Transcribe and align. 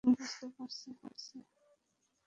আমি 0.03 0.13
বুঝতে 0.19 0.45
পারছি। 0.55 1.37